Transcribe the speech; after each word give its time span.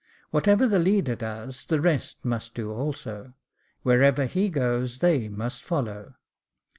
Whatever 0.31 0.65
the 0.65 0.79
leader 0.79 1.15
does, 1.15 1.63
the 1.67 1.79
rest 1.79 2.25
must 2.25 2.55
do 2.55 2.71
also; 2.73 3.33
wherever 3.83 4.25
he 4.25 4.49
goes 4.49 4.97
they 4.97 5.29
must 5.29 5.63
follow. 5.63 6.15